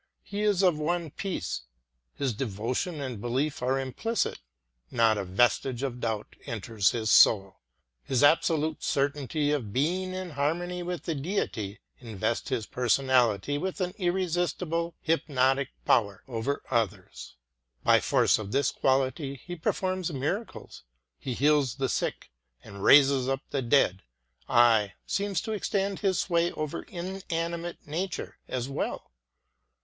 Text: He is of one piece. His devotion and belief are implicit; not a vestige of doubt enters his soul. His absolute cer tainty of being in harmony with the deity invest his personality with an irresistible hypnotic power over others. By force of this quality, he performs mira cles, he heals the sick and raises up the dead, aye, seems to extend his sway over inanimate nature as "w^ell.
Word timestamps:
He 0.23 0.41
is 0.41 0.63
of 0.63 0.79
one 0.79 1.11
piece. 1.11 1.61
His 2.15 2.33
devotion 2.33 2.99
and 2.99 3.21
belief 3.21 3.61
are 3.61 3.79
implicit; 3.79 4.39
not 4.89 5.15
a 5.15 5.23
vestige 5.23 5.83
of 5.83 5.99
doubt 5.99 6.35
enters 6.47 6.89
his 6.89 7.11
soul. 7.11 7.57
His 8.03 8.23
absolute 8.23 8.81
cer 8.81 9.11
tainty 9.11 9.53
of 9.55 9.71
being 9.71 10.15
in 10.15 10.31
harmony 10.31 10.81
with 10.81 11.03
the 11.03 11.13
deity 11.13 11.81
invest 11.99 12.49
his 12.49 12.65
personality 12.65 13.59
with 13.59 13.79
an 13.79 13.93
irresistible 13.99 14.95
hypnotic 15.01 15.69
power 15.85 16.23
over 16.27 16.63
others. 16.71 17.35
By 17.83 17.99
force 17.99 18.39
of 18.39 18.51
this 18.51 18.71
quality, 18.71 19.39
he 19.45 19.55
performs 19.55 20.11
mira 20.11 20.47
cles, 20.47 20.81
he 21.19 21.35
heals 21.35 21.75
the 21.75 21.89
sick 21.89 22.31
and 22.63 22.81
raises 22.83 23.29
up 23.29 23.41
the 23.51 23.61
dead, 23.61 24.01
aye, 24.49 24.93
seems 25.05 25.41
to 25.41 25.51
extend 25.51 25.99
his 25.99 26.17
sway 26.17 26.51
over 26.53 26.81
inanimate 26.87 27.85
nature 27.85 28.39
as 28.47 28.67
"w^ell. 28.67 29.03